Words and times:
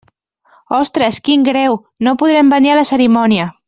Ostres, 0.77 1.19
quin 1.29 1.45
greu, 1.51 1.79
no 2.09 2.17
podrem 2.25 2.53
venir 2.59 2.75
a 2.77 2.83
la 2.85 2.91
cerimònia. 2.95 3.53